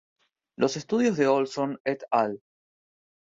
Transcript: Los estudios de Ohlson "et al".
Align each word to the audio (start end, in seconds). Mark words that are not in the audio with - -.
Los 0.57 0.77
estudios 0.77 1.15
de 1.15 1.27
Ohlson 1.27 1.79
"et 1.85 2.01
al". 2.09 2.41